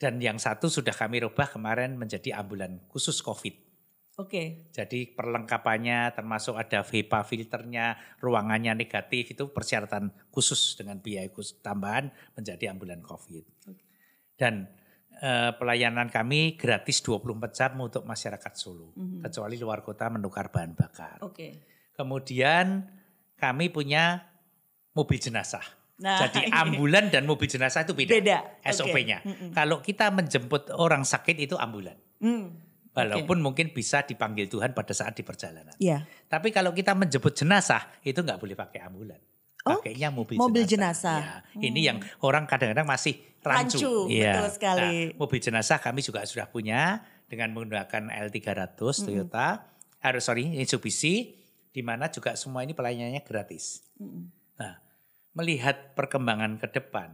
[0.00, 3.65] Dan yang satu sudah kami rubah kemarin menjadi ambulan khusus COVID.
[4.16, 4.32] Oke.
[4.32, 4.46] Okay.
[4.72, 12.08] Jadi perlengkapannya termasuk ada VEPA filternya, ruangannya negatif itu persyaratan khusus dengan biaya khusus tambahan
[12.32, 13.44] menjadi ambulan COVID.
[13.68, 13.84] Okay.
[14.40, 14.72] Dan
[15.20, 19.20] eh, pelayanan kami gratis 24 jam untuk masyarakat Solo, mm -hmm.
[19.28, 21.20] kecuali luar kota menukar bahan bakar.
[21.20, 21.36] Oke.
[21.36, 21.52] Okay.
[21.92, 22.88] Kemudian
[23.36, 24.32] kami punya
[24.96, 25.64] mobil jenazah.
[26.00, 28.38] Nah, Jadi ambulan dan mobil jenazah itu beda, beda.
[28.64, 29.20] SOP-nya.
[29.20, 29.28] Okay.
[29.28, 29.50] Mm -hmm.
[29.52, 32.00] Kalau kita menjemput orang sakit itu ambulan.
[32.20, 32.65] Mm.
[32.96, 33.44] Walaupun okay.
[33.44, 35.76] mungkin bisa dipanggil Tuhan pada saat di perjalanan.
[35.76, 36.08] Yeah.
[36.32, 39.20] Tapi kalau kita menjemput jenazah itu nggak boleh pakai ambulan.
[39.66, 41.20] Oh, Pakainya mobil, mobil jenazah.
[41.20, 41.20] jenazah.
[41.52, 41.68] Ya, hmm.
[41.68, 43.82] Ini yang orang kadang-kadang masih rancu.
[43.82, 44.32] rancu ya.
[44.38, 45.12] betul sekali.
[45.12, 49.04] Nah, mobil jenazah kami juga sudah punya dengan menggunakan L300 hmm.
[49.04, 49.66] Toyota,
[50.00, 51.34] harus sorry Mitsubishi,
[51.74, 53.84] di mana juga semua ini pelayanannya gratis.
[53.98, 54.30] Hmm.
[54.56, 54.78] Nah,
[55.34, 57.12] melihat perkembangan ke depan,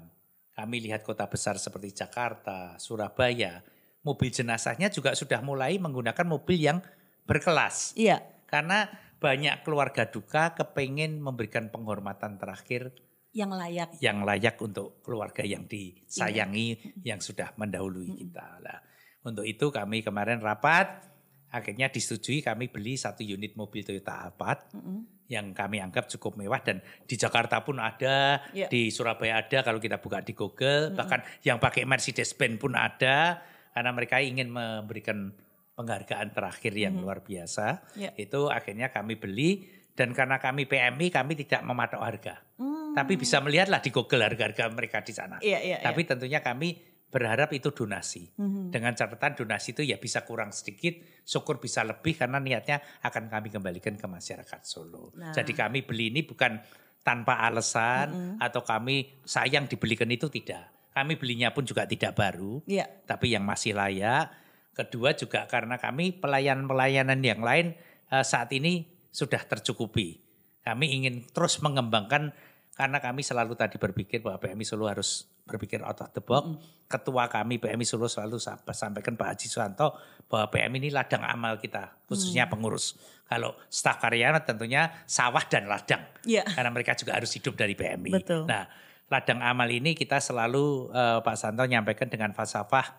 [0.52, 3.64] kami lihat kota besar seperti Jakarta, Surabaya,
[4.02, 6.78] mobil jenazahnya juga sudah mulai menggunakan mobil yang
[7.26, 7.94] berkelas.
[7.94, 8.22] Iya.
[8.50, 8.90] Karena
[9.22, 12.90] banyak keluarga duka kepengen memberikan penghormatan terakhir
[13.32, 13.96] yang layak.
[14.02, 17.14] Yang layak untuk keluarga yang disayangi iya.
[17.14, 18.60] yang sudah mendahului kita.
[18.60, 18.78] Lah,
[19.24, 21.12] untuk itu kami kemarin rapat
[21.52, 24.98] akhirnya disetujui kami beli satu unit mobil Toyota Alphard mm -hmm.
[25.28, 28.72] yang kami anggap cukup mewah dan di Jakarta pun ada, yeah.
[28.72, 30.98] di Surabaya ada kalau kita buka di Google, mm -hmm.
[30.98, 35.32] bahkan yang pakai Mercedes Benz pun ada karena mereka ingin memberikan
[35.72, 37.02] penghargaan terakhir yang hmm.
[37.02, 37.96] luar biasa.
[37.96, 38.12] Yeah.
[38.14, 42.34] Itu akhirnya kami beli dan karena kami PMI kami tidak mematok harga.
[42.60, 42.92] Hmm.
[42.92, 45.36] Tapi bisa melihatlah di Google harga-harga mereka di sana.
[45.40, 46.10] Yeah, yeah, Tapi yeah.
[46.12, 48.32] tentunya kami berharap itu donasi.
[48.40, 48.72] Hmm.
[48.72, 53.52] Dengan catatan donasi itu ya bisa kurang sedikit, syukur bisa lebih karena niatnya akan kami
[53.52, 55.12] kembalikan ke masyarakat Solo.
[55.16, 55.36] Nah.
[55.36, 56.56] Jadi kami beli ini bukan
[57.04, 58.36] tanpa alasan hmm.
[58.40, 62.84] atau kami sayang dibelikan itu tidak kami belinya pun juga tidak baru, ya.
[63.08, 64.28] tapi yang masih layak.
[64.72, 67.76] Kedua juga karena kami pelayanan-pelayanan yang lain
[68.08, 70.20] uh, saat ini sudah tercukupi.
[70.64, 72.32] Kami ingin terus mengembangkan
[72.72, 76.56] karena kami selalu tadi berpikir bahwa PMI Solo harus berpikir out of the box.
[76.56, 76.56] Mm.
[76.88, 79.92] Ketua kami PMI Solo selalu sa- sampaikan Pak Haji Suwanto
[80.24, 82.96] bahwa PMI ini ladang amal kita, khususnya pengurus.
[83.28, 86.48] Kalau staf karyawan tentunya sawah dan ladang, Iya.
[86.48, 88.12] karena mereka juga harus hidup dari PMI.
[88.12, 88.48] Betul.
[88.48, 88.64] Nah,
[89.12, 92.96] ladang amal ini kita selalu eh, Pak Santo nyampaikan dengan falsafah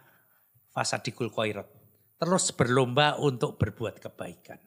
[0.69, 1.65] fasadikul koirot.
[2.21, 4.61] Terus berlomba untuk berbuat kebaikan.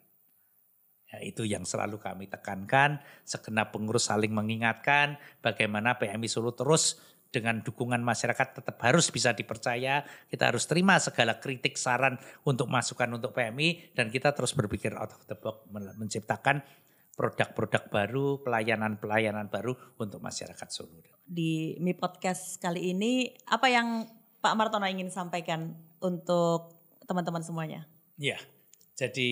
[1.07, 6.99] Ya, itu yang selalu kami tekankan, segenap pengurus saling mengingatkan bagaimana PMI Solo terus
[7.31, 13.07] dengan dukungan masyarakat tetap harus bisa dipercaya, kita harus terima segala kritik saran untuk masukan
[13.13, 16.67] untuk PMI dan kita terus berpikir out of the box men- menciptakan
[17.17, 21.01] produk-produk baru, pelayanan-pelayanan baru untuk masyarakat Solo.
[21.25, 24.05] Di Mi Podcast kali ini apa yang
[24.45, 25.75] Pak Martono ingin sampaikan
[26.05, 26.77] untuk
[27.09, 27.89] teman-teman semuanya?
[28.21, 28.37] Ya,
[28.95, 29.31] jadi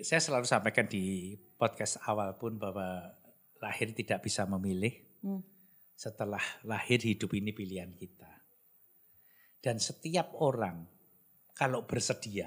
[0.00, 3.12] saya selalu sampaikan di podcast awal pun bahwa
[3.60, 4.96] lahir tidak bisa memilih.
[5.20, 5.44] Hmm.
[5.98, 8.30] Setelah lahir hidup ini pilihan kita.
[9.58, 10.86] Dan setiap orang
[11.52, 12.46] kalau bersedia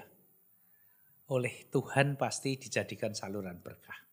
[1.31, 4.10] oleh Tuhan pasti dijadikan saluran berkah.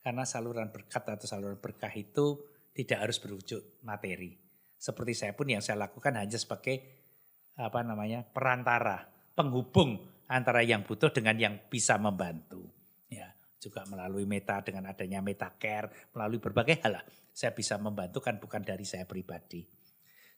[0.00, 2.40] Karena saluran berkat atau saluran berkah itu
[2.72, 4.32] tidak harus berwujud materi.
[4.80, 6.80] Seperti saya pun yang saya lakukan hanya sebagai
[7.60, 9.04] apa namanya perantara,
[9.36, 12.64] penghubung antara yang butuh dengan yang bisa membantu.
[13.12, 13.28] Ya,
[13.60, 17.04] juga melalui meta dengan adanya meta care, melalui berbagai hal lah.
[17.36, 19.60] Saya bisa membantu kan bukan dari saya pribadi.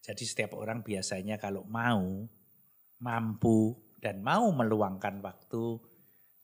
[0.02, 2.26] Jadi setiap orang biasanya kalau mau,
[2.98, 5.78] mampu dan mau meluangkan waktu,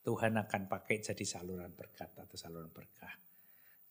[0.09, 3.13] Tuhan akan pakai jadi saluran berkat atau saluran berkah.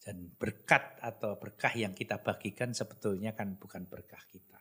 [0.02, 4.58] Dan berkat atau berkah yang kita bagikan sebetulnya kan bukan berkah kita.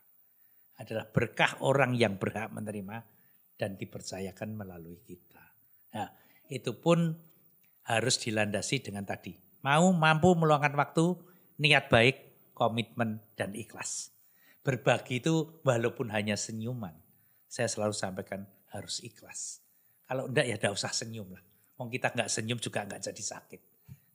[0.77, 3.01] Adalah berkah orang yang berhak menerima
[3.57, 5.41] dan dipercayakan melalui kita.
[5.97, 6.13] Nah,
[6.53, 7.17] itu pun
[7.89, 9.33] harus dilandasi dengan tadi.
[9.65, 11.17] Mau mampu meluangkan waktu,
[11.57, 14.13] niat baik, komitmen, dan ikhlas.
[14.61, 16.93] Berbagi itu walaupun hanya senyuman.
[17.49, 18.45] Saya selalu sampaikan
[18.77, 19.65] harus ikhlas.
[20.05, 21.46] Kalau enggak ya enggak usah senyum lah.
[21.77, 23.61] Mau kita enggak senyum juga enggak jadi sakit.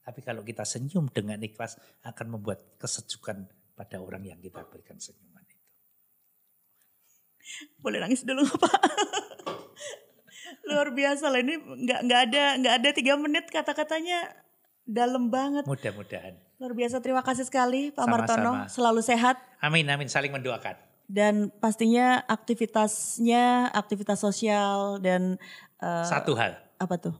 [0.01, 5.45] Tapi kalau kita senyum dengan ikhlas akan membuat kesejukan pada orang yang kita berikan senyuman
[5.45, 5.61] itu.
[7.77, 8.79] Boleh nangis dulu nggak, Pak?
[10.65, 14.29] Luar biasa lah ini nggak nggak ada nggak ada tiga menit kata-katanya
[14.83, 15.63] dalam banget.
[15.65, 16.37] Mudah-mudahan.
[16.57, 18.25] Luar biasa terima kasih sekali Pak Sama-sama.
[18.25, 20.05] Martono selalu sehat Amin, amin.
[20.05, 20.77] Saling mendoakan.
[21.11, 25.35] dan pastinya aktivitasnya aktivitas sosial dan
[25.77, 26.55] eh, Satu hal.
[26.77, 27.11] apa tuh?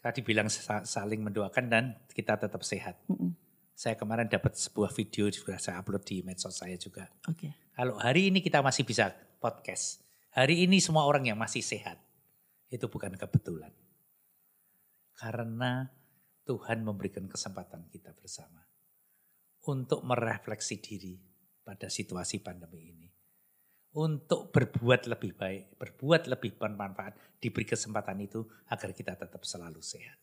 [0.00, 2.96] Tadi bilang sa- saling mendoakan dan kita tetap sehat.
[3.08, 3.36] Mm-mm.
[3.76, 7.08] Saya kemarin dapat sebuah video juga saya upload di medsos saya juga.
[7.28, 7.52] Oke.
[7.76, 10.04] Kalau hari ini kita masih bisa podcast.
[10.36, 12.00] Hari ini semua orang yang masih sehat.
[12.68, 13.72] Itu bukan kebetulan.
[15.16, 15.88] Karena
[16.48, 18.64] Tuhan memberikan kesempatan kita bersama.
[19.68, 21.20] Untuk merefleksi diri
[21.60, 23.09] pada situasi pandemi ini.
[23.90, 30.14] Untuk berbuat lebih baik, berbuat lebih bermanfaat, diberi kesempatan itu agar kita tetap selalu sehat.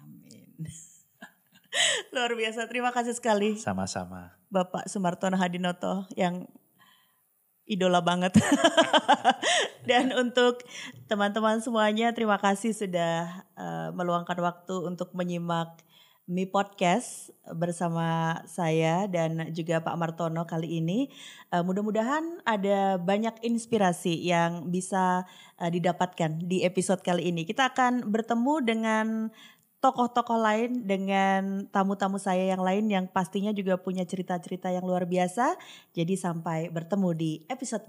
[0.00, 0.56] Amin.
[2.16, 4.32] Luar biasa terima kasih sekali Sama-sama.
[4.48, 6.48] Bapak Sumartono Hadinoto yang
[7.68, 8.40] idola banget.
[9.88, 10.64] Dan untuk
[11.06, 15.84] teman-teman semuanya terima kasih sudah eh, meluangkan waktu untuk menyimak
[16.28, 21.08] Mi Podcast bersama saya dan juga Pak Martono kali ini.
[21.48, 25.24] Eh, mudah-mudahan ada banyak inspirasi yang bisa
[25.56, 27.48] eh, didapatkan di episode kali ini.
[27.48, 29.06] Kita akan bertemu dengan
[29.78, 35.54] tokoh-tokoh lain dengan tamu-tamu saya yang lain yang pastinya juga punya cerita-cerita yang luar biasa.
[35.94, 37.86] Jadi sampai bertemu di episode